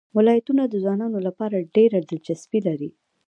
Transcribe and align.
ولایتونه 0.17 0.63
د 0.67 0.73
ځوانانو 0.83 1.19
لپاره 1.27 1.67
ډېره 1.75 1.97
دلچسپي 2.09 2.59
لري. 2.67 2.89